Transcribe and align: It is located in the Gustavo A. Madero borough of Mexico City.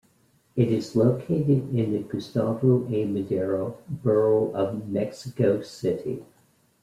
It 0.55 0.69
is 0.71 0.95
located 0.95 1.69
in 1.77 1.93
the 1.93 1.99
Gustavo 1.99 2.87
A. 2.91 3.05
Madero 3.05 3.77
borough 3.87 4.51
of 4.55 4.87
Mexico 4.89 5.61
City. 5.61 6.23